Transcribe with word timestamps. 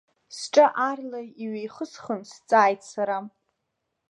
Сҿы 0.37 0.65
аарла 0.85 1.21
иҩеихысхын 1.43 2.21
сҵааит 2.31 2.81
сара. 2.91 3.17